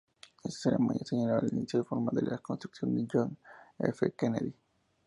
[0.43, 3.37] Esta ceremonia, señaló el inicio formal de la construcción del "John
[3.77, 4.13] F.
[4.17, 4.51] Kennedy".